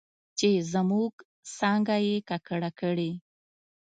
[0.37, 1.13] چې زموږ
[1.57, 3.11] څانګه یې ککړه کړې